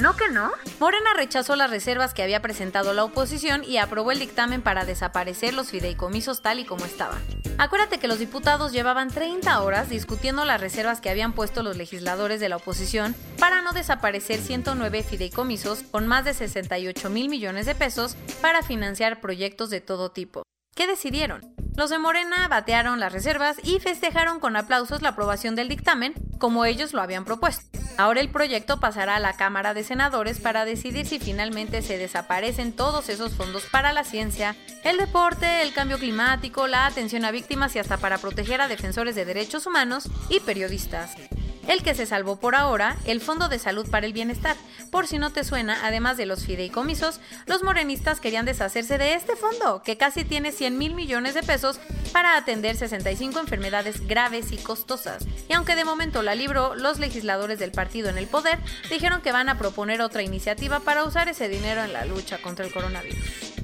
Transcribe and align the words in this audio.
¿No 0.00 0.16
que 0.16 0.30
no? 0.30 0.50
Morena 0.78 1.12
rechazó 1.14 1.56
las 1.56 1.68
reservas 1.68 2.14
que 2.14 2.22
había 2.22 2.40
presentado 2.40 2.94
la 2.94 3.04
oposición 3.04 3.62
y 3.64 3.76
aprobó 3.76 4.12
el 4.12 4.18
dictamen 4.18 4.62
para 4.62 4.86
desaparecer 4.86 5.52
los 5.52 5.68
fideicomisos 5.68 6.40
tal 6.40 6.58
y 6.58 6.64
como 6.64 6.86
estaban. 6.86 7.22
Acuérdate 7.58 7.98
que 7.98 8.08
los 8.08 8.18
diputados 8.18 8.72
llevaban 8.72 9.08
30 9.08 9.60
horas 9.60 9.90
discutiendo 9.90 10.46
las 10.46 10.58
reservas 10.58 11.02
que 11.02 11.10
habían 11.10 11.34
puesto 11.34 11.62
los 11.62 11.76
legisladores 11.76 12.40
de 12.40 12.48
la 12.48 12.56
oposición 12.56 13.14
para 13.38 13.60
no 13.60 13.72
desaparecer 13.72 14.40
109 14.40 15.02
fideicomisos 15.02 15.82
con 15.82 16.06
más 16.06 16.24
de 16.24 16.32
68 16.32 17.10
mil 17.10 17.28
millones 17.28 17.66
de 17.66 17.74
pesos 17.74 18.16
para 18.40 18.62
financiar 18.62 19.20
proyectos 19.20 19.68
de 19.68 19.82
todo 19.82 20.12
tipo. 20.12 20.44
¿Qué 20.74 20.86
decidieron? 20.86 21.54
Los 21.76 21.90
de 21.90 21.98
Morena 21.98 22.48
batearon 22.48 23.00
las 23.00 23.12
reservas 23.12 23.58
y 23.62 23.80
festejaron 23.80 24.40
con 24.40 24.56
aplausos 24.56 25.02
la 25.02 25.10
aprobación 25.10 25.56
del 25.56 25.68
dictamen, 25.68 26.14
como 26.38 26.64
ellos 26.64 26.94
lo 26.94 27.02
habían 27.02 27.26
propuesto. 27.26 27.69
Ahora 28.00 28.22
el 28.22 28.30
proyecto 28.30 28.80
pasará 28.80 29.16
a 29.16 29.20
la 29.20 29.34
Cámara 29.34 29.74
de 29.74 29.84
Senadores 29.84 30.40
para 30.40 30.64
decidir 30.64 31.04
si 31.04 31.18
finalmente 31.18 31.82
se 31.82 31.98
desaparecen 31.98 32.72
todos 32.72 33.10
esos 33.10 33.34
fondos 33.34 33.64
para 33.70 33.92
la 33.92 34.04
ciencia, 34.04 34.56
el 34.84 34.96
deporte, 34.96 35.60
el 35.60 35.74
cambio 35.74 35.98
climático, 35.98 36.66
la 36.66 36.86
atención 36.86 37.26
a 37.26 37.30
víctimas 37.30 37.76
y 37.76 37.78
hasta 37.78 37.98
para 37.98 38.16
proteger 38.16 38.62
a 38.62 38.68
defensores 38.68 39.14
de 39.16 39.26
derechos 39.26 39.66
humanos 39.66 40.08
y 40.30 40.40
periodistas. 40.40 41.14
El 41.70 41.84
que 41.84 41.94
se 41.94 42.04
salvó 42.04 42.34
por 42.34 42.56
ahora, 42.56 42.96
el 43.04 43.20
Fondo 43.20 43.48
de 43.48 43.60
Salud 43.60 43.88
para 43.88 44.04
el 44.04 44.12
Bienestar. 44.12 44.56
Por 44.90 45.06
si 45.06 45.18
no 45.18 45.30
te 45.30 45.44
suena, 45.44 45.86
además 45.86 46.16
de 46.16 46.26
los 46.26 46.44
fideicomisos, 46.44 47.20
los 47.46 47.62
morenistas 47.62 48.18
querían 48.18 48.44
deshacerse 48.44 48.98
de 48.98 49.14
este 49.14 49.36
fondo, 49.36 49.80
que 49.84 49.96
casi 49.96 50.24
tiene 50.24 50.50
100 50.50 50.76
mil 50.76 50.96
millones 50.96 51.34
de 51.34 51.44
pesos 51.44 51.78
para 52.12 52.36
atender 52.36 52.74
65 52.74 53.38
enfermedades 53.38 54.04
graves 54.08 54.50
y 54.50 54.56
costosas. 54.56 55.24
Y 55.48 55.52
aunque 55.52 55.76
de 55.76 55.84
momento 55.84 56.22
la 56.22 56.34
libró, 56.34 56.74
los 56.74 56.98
legisladores 56.98 57.60
del 57.60 57.70
partido 57.70 58.08
en 58.08 58.18
el 58.18 58.26
poder 58.26 58.58
dijeron 58.90 59.22
que 59.22 59.30
van 59.30 59.48
a 59.48 59.56
proponer 59.56 60.02
otra 60.02 60.24
iniciativa 60.24 60.80
para 60.80 61.04
usar 61.04 61.28
ese 61.28 61.48
dinero 61.48 61.84
en 61.84 61.92
la 61.92 62.04
lucha 62.04 62.42
contra 62.42 62.66
el 62.66 62.72
coronavirus. 62.72 63.54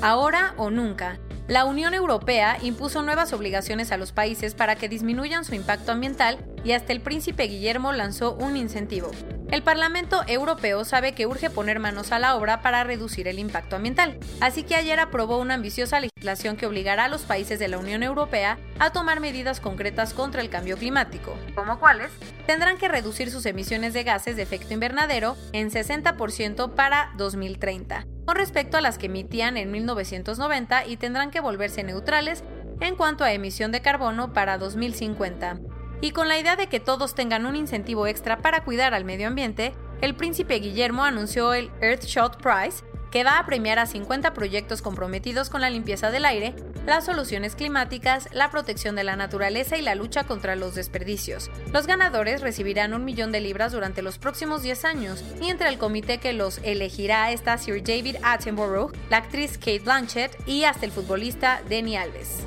Ahora 0.00 0.54
o 0.56 0.70
nunca. 0.70 1.18
La 1.48 1.64
Unión 1.64 1.94
Europea 1.94 2.58
impuso 2.60 3.02
nuevas 3.02 3.32
obligaciones 3.32 3.92
a 3.92 3.96
los 3.96 4.10
países 4.10 4.54
para 4.54 4.74
que 4.74 4.88
disminuyan 4.88 5.44
su 5.44 5.54
impacto 5.54 5.92
ambiental 5.92 6.38
y 6.64 6.72
hasta 6.72 6.92
el 6.92 7.00
príncipe 7.00 7.44
Guillermo 7.44 7.92
lanzó 7.92 8.34
un 8.34 8.56
incentivo. 8.56 9.12
El 9.50 9.62
Parlamento 9.62 10.22
Europeo 10.26 10.84
sabe 10.84 11.12
que 11.12 11.26
urge 11.26 11.50
poner 11.50 11.78
manos 11.78 12.10
a 12.10 12.18
la 12.18 12.34
obra 12.34 12.62
para 12.62 12.82
reducir 12.82 13.28
el 13.28 13.38
impacto 13.38 13.76
ambiental, 13.76 14.18
así 14.40 14.64
que 14.64 14.74
ayer 14.74 14.98
aprobó 14.98 15.38
una 15.38 15.54
ambiciosa 15.54 16.00
legislación 16.00 16.56
que 16.56 16.66
obligará 16.66 17.04
a 17.04 17.08
los 17.08 17.22
países 17.22 17.60
de 17.60 17.68
la 17.68 17.78
Unión 17.78 18.02
Europea 18.02 18.58
a 18.80 18.90
tomar 18.90 19.20
medidas 19.20 19.60
concretas 19.60 20.14
contra 20.14 20.40
el 20.40 20.50
cambio 20.50 20.76
climático, 20.76 21.38
como 21.54 21.78
cuáles 21.78 22.10
tendrán 22.46 22.76
que 22.76 22.88
reducir 22.88 23.30
sus 23.30 23.46
emisiones 23.46 23.94
de 23.94 24.02
gases 24.02 24.34
de 24.34 24.42
efecto 24.42 24.74
invernadero 24.74 25.36
en 25.52 25.70
60% 25.70 26.74
para 26.74 27.12
2030 27.16 28.06
con 28.26 28.36
respecto 28.36 28.76
a 28.76 28.80
las 28.80 28.98
que 28.98 29.06
emitían 29.06 29.56
en 29.56 29.70
1990 29.70 30.86
y 30.86 30.96
tendrán 30.96 31.30
que 31.30 31.40
volverse 31.40 31.84
neutrales 31.84 32.42
en 32.80 32.96
cuanto 32.96 33.22
a 33.22 33.32
emisión 33.32 33.70
de 33.70 33.80
carbono 33.80 34.32
para 34.32 34.58
2050. 34.58 35.60
Y 36.00 36.10
con 36.10 36.28
la 36.28 36.38
idea 36.38 36.56
de 36.56 36.68
que 36.68 36.80
todos 36.80 37.14
tengan 37.14 37.46
un 37.46 37.56
incentivo 37.56 38.06
extra 38.06 38.38
para 38.38 38.64
cuidar 38.64 38.94
al 38.94 39.04
medio 39.04 39.28
ambiente, 39.28 39.74
el 40.00 40.14
príncipe 40.14 40.56
Guillermo 40.56 41.04
anunció 41.04 41.54
el 41.54 41.70
Earthshot 41.80 42.42
Prize, 42.42 42.84
que 43.10 43.24
va 43.24 43.38
a 43.38 43.46
premiar 43.46 43.78
a 43.78 43.86
50 43.86 44.34
proyectos 44.34 44.82
comprometidos 44.82 45.48
con 45.48 45.62
la 45.62 45.70
limpieza 45.70 46.10
del 46.10 46.26
aire, 46.26 46.54
las 46.84 47.06
soluciones 47.06 47.54
climáticas, 47.54 48.28
la 48.32 48.50
protección 48.50 48.94
de 48.94 49.04
la 49.04 49.16
naturaleza 49.16 49.78
y 49.78 49.82
la 49.82 49.94
lucha 49.94 50.24
contra 50.24 50.54
los 50.54 50.74
desperdicios. 50.74 51.50
Los 51.72 51.86
ganadores 51.86 52.42
recibirán 52.42 52.92
un 52.92 53.06
millón 53.06 53.32
de 53.32 53.40
libras 53.40 53.72
durante 53.72 54.02
los 54.02 54.18
próximos 54.18 54.62
10 54.62 54.84
años, 54.84 55.24
y 55.40 55.48
entre 55.48 55.68
el 55.70 55.78
comité 55.78 56.18
que 56.18 56.34
los 56.34 56.58
elegirá 56.62 57.32
está 57.32 57.56
Sir 57.56 57.82
David 57.82 58.16
Attenborough, 58.22 58.92
la 59.08 59.18
actriz 59.18 59.56
Kate 59.56 59.80
Blanchett 59.80 60.36
y 60.46 60.64
hasta 60.64 60.84
el 60.84 60.92
futbolista 60.92 61.62
Denny 61.68 61.96
Alves. 61.96 62.46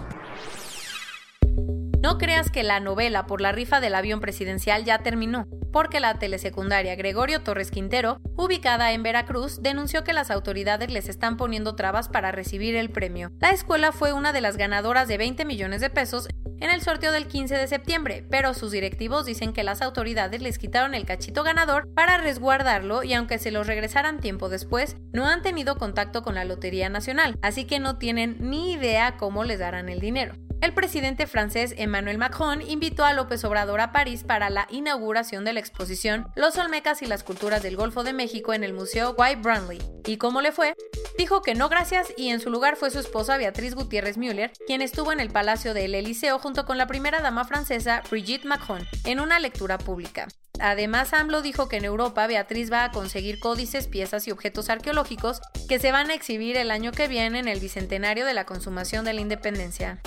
No 2.10 2.18
creas 2.18 2.50
que 2.50 2.64
la 2.64 2.80
novela 2.80 3.28
por 3.28 3.40
la 3.40 3.52
rifa 3.52 3.80
del 3.80 3.94
avión 3.94 4.20
presidencial 4.20 4.84
ya 4.84 4.98
terminó, 4.98 5.46
porque 5.72 6.00
la 6.00 6.16
telesecundaria 6.18 6.96
Gregorio 6.96 7.44
Torres 7.44 7.70
Quintero, 7.70 8.20
ubicada 8.36 8.94
en 8.94 9.04
Veracruz, 9.04 9.62
denunció 9.62 10.04
que 10.04 10.12
las 10.12 10.32
autoridades 10.32 10.90
les 10.90 11.08
están 11.08 11.38
poniendo 11.38 11.76
trabas 11.76 12.10
para 12.10 12.32
recibir 12.32 12.76
el 12.76 12.90
premio. 12.90 13.30
La 13.40 13.52
escuela 13.52 13.92
fue 13.92 14.12
una 14.12 14.34
de 14.34 14.42
las 14.42 14.58
ganadoras 14.58 15.08
de 15.08 15.20
20 15.20 15.46
millones 15.46 15.82
de 15.82 15.92
pesos 15.92 16.28
en 16.60 16.72
el 16.72 16.82
sorteo 16.82 17.12
del 17.12 17.28
15 17.28 17.56
de 17.56 17.68
septiembre, 17.68 18.26
pero 18.28 18.56
sus 18.56 18.72
directivos 18.72 19.28
dicen 19.28 19.54
que 19.54 19.64
las 19.64 19.84
autoridades 19.84 20.42
les 20.42 20.58
quitaron 20.58 20.96
el 20.96 21.06
cachito 21.06 21.44
ganador 21.44 21.94
para 21.94 22.18
resguardarlo 22.18 23.04
y 23.04 23.14
aunque 23.14 23.38
se 23.38 23.52
los 23.52 23.68
regresaran 23.68 24.20
tiempo 24.20 24.50
después, 24.50 24.98
no 25.14 25.28
han 25.28 25.44
tenido 25.44 25.78
contacto 25.78 26.24
con 26.24 26.34
la 26.34 26.44
Lotería 26.44 26.90
Nacional, 26.90 27.38
así 27.44 27.66
que 27.66 27.78
no 27.78 28.00
tienen 28.00 28.38
ni 28.40 28.74
idea 28.74 29.16
cómo 29.16 29.44
les 29.44 29.60
darán 29.60 29.90
el 29.90 30.00
dinero. 30.00 30.34
El 30.62 30.74
presidente 30.74 31.26
francés 31.26 31.74
Emmanuel 31.78 32.18
Macron 32.18 32.62
invitó 32.62 33.06
a 33.06 33.14
López 33.14 33.46
Obrador 33.46 33.80
a 33.80 33.94
París 33.94 34.26
para 34.26 34.50
la 34.50 34.68
inauguración 34.70 35.46
de 35.46 35.54
la 35.54 35.62
exposición 35.62 36.28
Los 36.36 36.58
Olmecas 36.58 37.02
y 37.02 37.06
las 37.06 37.24
Culturas 37.24 37.64
del 37.64 37.78
Golfo 37.78 38.04
de 38.04 38.12
México 38.12 38.54
en 38.54 38.66
el 38.66 38.74
Museo 38.74 39.16
White 39.18 39.42
Brandley. 39.42 39.80
¿Y 40.06 40.18
cómo 40.18 40.42
le 40.42 40.52
fue? 40.52 40.76
Dijo 41.18 41.42
que 41.42 41.56
no 41.56 41.70
gracias 41.70 42.14
y 42.18 42.30
en 42.30 42.42
su 42.42 42.50
lugar 42.50 42.76
fue 42.76 42.92
su 42.92 43.00
esposa 43.00 43.38
Beatriz 43.38 43.74
Gutiérrez 43.74 44.18
Müller, 44.18 44.52
quien 44.68 44.82
estuvo 44.82 45.14
en 45.14 45.22
el 45.22 45.30
Palacio 45.30 45.74
del 45.74 45.96
Eliseo 45.96 46.40
junto 46.40 46.66
con 46.66 46.78
la 46.78 46.88
primera 46.88 47.22
dama 47.22 47.46
francesa 47.46 48.04
Brigitte 48.12 48.46
Macron 48.46 48.86
en 49.06 49.22
una 49.22 49.40
lectura 49.40 49.78
pública. 49.78 50.28
Además, 50.60 51.14
AMLO 51.14 51.42
dijo 51.42 51.70
que 51.70 51.78
en 51.78 51.86
Europa 51.86 52.28
Beatriz 52.28 52.70
va 52.70 52.84
a 52.84 52.92
conseguir 52.92 53.40
códices, 53.40 53.88
piezas 53.88 54.28
y 54.28 54.32
objetos 54.32 54.70
arqueológicos 54.70 55.40
que 55.70 55.80
se 55.80 55.94
van 55.94 56.10
a 56.10 56.14
exhibir 56.14 56.58
el 56.58 56.70
año 56.70 56.92
que 56.92 57.08
viene 57.08 57.40
en 57.40 57.48
el 57.48 57.62
bicentenario 57.62 58.26
de 58.26 58.34
la 58.34 58.46
consumación 58.46 59.06
de 59.06 59.14
la 59.14 59.22
independencia. 59.22 60.02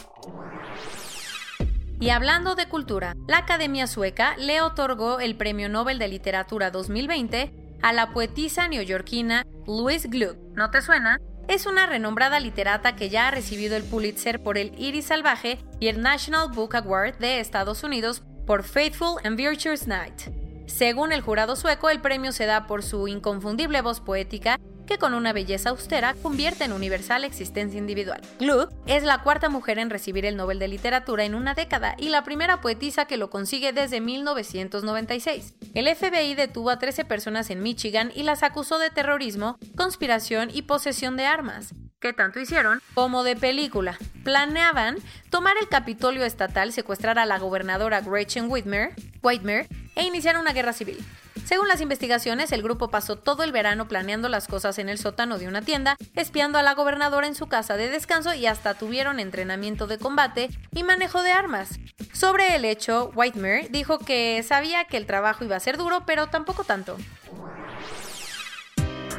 Y 2.00 2.10
hablando 2.10 2.56
de 2.56 2.68
cultura, 2.68 3.14
la 3.28 3.38
Academia 3.38 3.86
Sueca 3.86 4.36
le 4.36 4.60
otorgó 4.60 5.20
el 5.20 5.36
Premio 5.36 5.68
Nobel 5.68 6.00
de 6.00 6.08
Literatura 6.08 6.72
2020 6.72 7.78
a 7.80 7.92
la 7.92 8.12
poetisa 8.12 8.66
neoyorquina 8.66 9.46
Louise 9.66 10.08
Gluck. 10.08 10.36
¿No 10.54 10.70
te 10.70 10.82
suena? 10.82 11.20
Es 11.48 11.66
una 11.66 11.86
renombrada 11.86 12.40
literata 12.40 12.96
que 12.96 13.08
ya 13.08 13.28
ha 13.28 13.30
recibido 13.30 13.76
el 13.76 13.84
Pulitzer 13.84 14.42
por 14.42 14.58
el 14.58 14.72
Iris 14.78 15.06
Salvaje 15.06 15.58
y 15.80 15.88
el 15.88 16.00
National 16.00 16.50
Book 16.50 16.74
Award 16.74 17.18
de 17.18 17.40
Estados 17.40 17.84
Unidos 17.84 18.22
por 18.46 18.62
Faithful 18.62 19.18
and 19.24 19.36
Virtuous 19.36 19.86
Night. 19.86 20.22
Según 20.66 21.12
el 21.12 21.20
jurado 21.20 21.54
sueco, 21.56 21.90
el 21.90 22.00
premio 22.00 22.32
se 22.32 22.46
da 22.46 22.66
por 22.66 22.82
su 22.82 23.08
inconfundible 23.08 23.82
voz 23.82 24.00
poética 24.00 24.58
que 24.86 24.98
con 24.98 25.14
una 25.14 25.32
belleza 25.32 25.70
austera 25.70 26.14
convierte 26.22 26.64
en 26.64 26.72
universal 26.72 27.24
existencia 27.24 27.78
individual. 27.78 28.20
Gluck 28.38 28.72
es 28.86 29.02
la 29.02 29.22
cuarta 29.22 29.48
mujer 29.48 29.78
en 29.78 29.90
recibir 29.90 30.26
el 30.26 30.36
Nobel 30.36 30.58
de 30.58 30.68
Literatura 30.68 31.24
en 31.24 31.34
una 31.34 31.54
década 31.54 31.94
y 31.98 32.08
la 32.08 32.24
primera 32.24 32.60
poetisa 32.60 33.06
que 33.06 33.16
lo 33.16 33.30
consigue 33.30 33.72
desde 33.72 34.00
1996. 34.00 35.54
El 35.74 35.94
FBI 35.94 36.34
detuvo 36.34 36.70
a 36.70 36.78
13 36.78 37.04
personas 37.04 37.50
en 37.50 37.62
Michigan 37.62 38.12
y 38.14 38.22
las 38.22 38.42
acusó 38.42 38.78
de 38.78 38.90
terrorismo, 38.90 39.58
conspiración 39.76 40.50
y 40.52 40.62
posesión 40.62 41.16
de 41.16 41.26
armas. 41.26 41.74
¿Qué 42.02 42.12
tanto 42.12 42.40
hicieron? 42.40 42.80
Como 42.94 43.22
de 43.22 43.36
película. 43.36 43.96
Planeaban 44.24 44.96
tomar 45.30 45.54
el 45.60 45.68
Capitolio 45.68 46.24
estatal, 46.24 46.72
secuestrar 46.72 47.18
a 47.20 47.26
la 47.26 47.38
gobernadora 47.38 48.00
Gretchen 48.00 48.50
Whitmer, 48.50 48.90
Whitmer 49.22 49.68
e 49.94 50.02
iniciar 50.02 50.36
una 50.36 50.52
guerra 50.52 50.72
civil. 50.72 50.98
Según 51.44 51.68
las 51.68 51.80
investigaciones, 51.80 52.52
el 52.52 52.62
grupo 52.62 52.88
pasó 52.88 53.16
todo 53.16 53.42
el 53.42 53.52
verano 53.52 53.88
planeando 53.88 54.28
las 54.28 54.46
cosas 54.46 54.78
en 54.78 54.88
el 54.88 54.98
sótano 54.98 55.38
de 55.38 55.48
una 55.48 55.62
tienda, 55.62 55.96
espiando 56.14 56.58
a 56.58 56.62
la 56.62 56.74
gobernadora 56.74 57.26
en 57.26 57.34
su 57.34 57.46
casa 57.46 57.76
de 57.76 57.90
descanso 57.90 58.32
y 58.34 58.46
hasta 58.46 58.74
tuvieron 58.74 59.20
entrenamiento 59.20 59.86
de 59.86 59.98
combate 59.98 60.50
y 60.72 60.84
manejo 60.84 61.22
de 61.22 61.32
armas. 61.32 61.78
Sobre 62.12 62.54
el 62.54 62.64
hecho, 62.64 63.10
Whitemare 63.14 63.68
dijo 63.70 63.98
que 63.98 64.42
sabía 64.46 64.84
que 64.84 64.96
el 64.96 65.06
trabajo 65.06 65.44
iba 65.44 65.56
a 65.56 65.60
ser 65.60 65.76
duro, 65.76 66.04
pero 66.06 66.28
tampoco 66.28 66.64
tanto. 66.64 66.96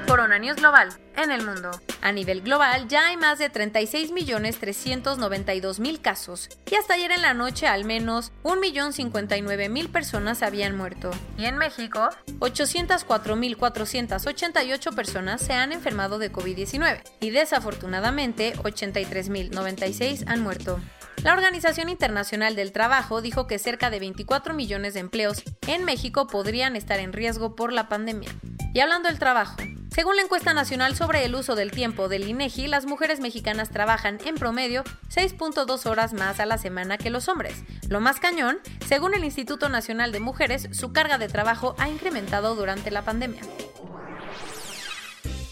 Corona 0.08 0.40
News 0.40 0.56
Global 0.58 0.90
en 1.16 1.32
el 1.32 1.46
mundo. 1.46 1.72
A 2.02 2.12
nivel 2.12 2.42
global 2.42 2.88
ya 2.88 3.06
hay 3.08 3.18
más 3.18 3.38
de 3.40 3.52
36.392.000 3.52 6.02
casos 6.02 6.50
y 6.70 6.76
hasta 6.76 6.94
ayer 6.96 7.12
en 7.12 7.22
la 7.22 7.34
noche 7.34 7.68
al 7.68 7.86
menos 7.86 8.34
1.059.000 8.44 9.92
personas 9.92 10.44
habían 10.44 10.78
muerto. 10.78 11.12
Y 11.38 11.46
en 11.46 11.58
México, 11.58 12.10
804.488 12.40 14.96
personas 14.96 15.42
se 15.42 15.54
han 15.54 15.72
enfermado 15.72 16.20
de 16.20 16.30
COVID-19 16.32 17.02
y 17.20 17.30
desafortunadamente 17.30 18.54
83.096 18.56 20.24
han 20.28 20.42
muerto. 20.42 20.80
La 21.24 21.34
Organización 21.34 21.90
Internacional 21.90 22.56
del 22.56 22.72
Trabajo 22.74 23.22
dijo 23.22 23.48
que 23.48 23.60
cerca 23.60 23.90
de 23.90 24.00
24 24.00 24.54
millones 24.54 24.94
de 24.94 25.00
empleos 25.00 25.42
en 25.68 25.86
México 25.86 26.28
podrían 26.28 26.76
estar 26.76 27.00
en 27.00 27.14
riesgo 27.14 27.56
por 27.56 27.72
la 27.72 27.88
pandemia. 27.88 28.30
Y 28.74 28.82
hablando 28.82 29.08
del 29.08 29.20
trabajo, 29.20 29.56
según 29.94 30.16
la 30.16 30.24
encuesta 30.24 30.56
nacional 30.56 30.96
sobre 30.96 31.24
el 31.24 31.36
uso 31.36 31.54
del 31.56 31.70
tiempo 31.70 32.10
del 32.10 32.28
INEGI, 32.28 32.68
las 32.68 32.88
mujeres 32.88 33.20
mexicanas 33.20 33.70
trabajan 33.70 34.18
en 34.26 34.36
promedio 34.36 34.84
6.2 35.14 35.86
horas 35.86 36.14
más 36.14 36.40
a 36.40 36.48
la 36.48 36.58
semana 36.58 36.98
que 36.98 37.12
los 37.12 37.28
hombres. 37.28 37.64
Lo 37.90 38.00
más 38.00 38.20
cañón, 38.20 38.58
según 38.88 39.14
el 39.14 39.24
Instituto 39.24 39.70
Nacional 39.70 40.12
de 40.12 40.20
Mujeres, 40.20 40.68
su 40.72 40.94
carga 40.94 41.20
de 41.20 41.28
trabajo 41.28 41.76
ha 41.78 41.90
incrementado 41.90 42.56
durante 42.56 42.90
la 42.90 43.04
pandemia. 43.04 43.42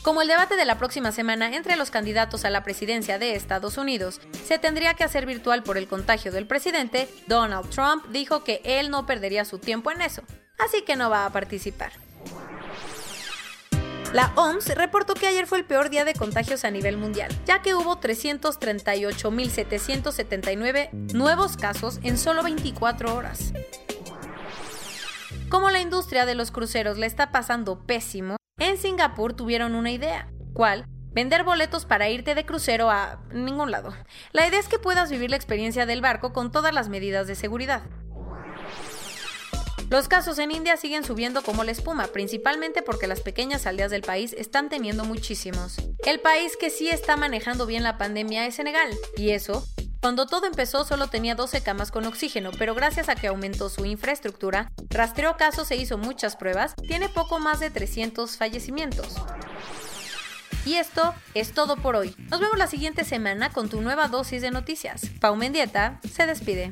Como 0.01 0.23
el 0.23 0.27
debate 0.27 0.55
de 0.55 0.65
la 0.65 0.79
próxima 0.79 1.11
semana 1.11 1.55
entre 1.55 1.75
los 1.75 1.91
candidatos 1.91 2.44
a 2.44 2.49
la 2.49 2.63
presidencia 2.63 3.19
de 3.19 3.35
Estados 3.35 3.77
Unidos 3.77 4.19
se 4.44 4.57
tendría 4.57 4.95
que 4.95 5.03
hacer 5.03 5.27
virtual 5.27 5.61
por 5.61 5.77
el 5.77 5.87
contagio 5.87 6.31
del 6.31 6.47
presidente, 6.47 7.07
Donald 7.27 7.69
Trump 7.69 8.07
dijo 8.07 8.44
que 8.44 8.61
él 8.65 8.89
no 8.89 9.05
perdería 9.05 9.45
su 9.45 9.59
tiempo 9.59 9.91
en 9.91 10.01
eso, 10.01 10.23
así 10.57 10.81
que 10.81 10.95
no 10.95 11.11
va 11.11 11.27
a 11.27 11.31
participar. 11.31 11.91
La 14.13 14.31
OMS 14.35 14.75
reportó 14.75 15.13
que 15.13 15.25
ayer 15.25 15.47
fue 15.47 15.59
el 15.59 15.65
peor 15.65 15.89
día 15.89 16.03
de 16.03 16.13
contagios 16.13 16.65
a 16.65 16.71
nivel 16.71 16.97
mundial, 16.97 17.31
ya 17.45 17.61
que 17.61 17.75
hubo 17.75 18.01
338.779 18.01 20.89
nuevos 21.13 21.55
casos 21.55 22.01
en 22.03 22.17
solo 22.17 22.43
24 22.43 23.15
horas. 23.15 23.53
Como 25.47 25.69
la 25.69 25.79
industria 25.79 26.25
de 26.25 26.35
los 26.35 26.51
cruceros 26.51 26.97
le 26.97 27.05
está 27.05 27.31
pasando 27.31 27.85
pésimo, 27.85 28.35
en 28.59 28.77
Singapur 28.77 29.31
tuvieron 29.33 29.75
una 29.75 29.91
idea. 29.91 30.27
¿Cuál? 30.53 30.83
Vender 31.13 31.45
boletos 31.45 31.85
para 31.85 32.09
irte 32.09 32.35
de 32.35 32.45
crucero 32.45 32.89
a 32.89 33.21
ningún 33.33 33.71
lado. 33.71 33.93
La 34.33 34.45
idea 34.45 34.59
es 34.59 34.67
que 34.67 34.77
puedas 34.77 35.09
vivir 35.09 35.29
la 35.29 35.37
experiencia 35.37 35.85
del 35.85 36.01
barco 36.01 36.33
con 36.33 36.51
todas 36.51 36.73
las 36.73 36.89
medidas 36.89 37.27
de 37.27 37.35
seguridad. 37.35 37.83
Los 39.91 40.07
casos 40.07 40.39
en 40.39 40.51
India 40.51 40.77
siguen 40.77 41.03
subiendo 41.03 41.43
como 41.43 41.65
la 41.65 41.71
espuma, 41.71 42.07
principalmente 42.07 42.81
porque 42.81 43.07
las 43.07 43.19
pequeñas 43.19 43.65
aldeas 43.67 43.91
del 43.91 44.03
país 44.03 44.33
están 44.38 44.69
teniendo 44.69 45.03
muchísimos. 45.03 45.75
El 46.05 46.21
país 46.21 46.55
que 46.55 46.69
sí 46.69 46.88
está 46.88 47.17
manejando 47.17 47.65
bien 47.65 47.83
la 47.83 47.97
pandemia 47.97 48.47
es 48.47 48.55
Senegal, 48.55 48.89
y 49.17 49.31
eso 49.31 49.67
cuando 49.99 50.27
todo 50.27 50.47
empezó 50.47 50.85
solo 50.85 51.07
tenía 51.07 51.35
12 51.35 51.61
camas 51.61 51.91
con 51.91 52.05
oxígeno, 52.05 52.51
pero 52.57 52.73
gracias 52.73 53.09
a 53.09 53.15
que 53.15 53.27
aumentó 53.27 53.67
su 53.67 53.85
infraestructura, 53.85 54.71
rastreó 54.89 55.35
casos 55.35 55.69
e 55.71 55.75
hizo 55.75 55.97
muchas 55.97 56.37
pruebas, 56.37 56.73
tiene 56.87 57.09
poco 57.09 57.39
más 57.39 57.59
de 57.59 57.69
300 57.69 58.37
fallecimientos. 58.37 59.17
Y 60.65 60.75
esto 60.75 61.13
es 61.33 61.53
todo 61.53 61.75
por 61.75 61.97
hoy. 61.97 62.15
Nos 62.29 62.39
vemos 62.39 62.57
la 62.57 62.67
siguiente 62.67 63.03
semana 63.03 63.51
con 63.51 63.67
tu 63.67 63.81
nueva 63.81 64.07
dosis 64.07 64.41
de 64.41 64.51
noticias. 64.51 65.01
Pau 65.19 65.35
Mendieta 65.35 65.99
se 66.09 66.25
despide. 66.27 66.71